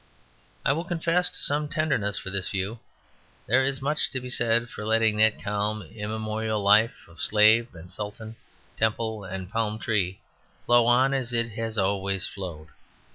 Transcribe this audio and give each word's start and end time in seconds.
I 0.65 0.73
will 0.73 0.83
confess 0.83 1.29
to 1.29 1.35
some 1.37 1.69
tenderness 1.69 2.17
for 2.17 2.31
this 2.31 2.49
view. 2.49 2.79
There 3.45 3.63
is 3.63 3.83
much 3.83 4.09
to 4.09 4.19
be 4.19 4.31
said 4.31 4.69
for 4.71 4.83
letting 4.83 5.17
that 5.17 5.43
calm 5.43 5.83
immemorial 5.83 6.63
life 6.63 7.07
of 7.07 7.21
slave 7.21 7.75
and 7.75 7.91
sultan, 7.91 8.35
temple 8.77 9.23
and 9.23 9.47
palm 9.47 9.77
tree 9.77 10.19
flow 10.65 10.87
on 10.87 11.13
as 11.13 11.33
it 11.33 11.49
has 11.51 11.77
always 11.77 12.27
flowed. 12.27 12.69